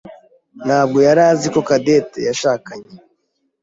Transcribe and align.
ntabwo 0.65 0.97
yari 1.07 1.21
azi 1.31 1.47
ko 1.53 1.59
Cadette 1.67 2.19
yashakanye. 2.27 2.91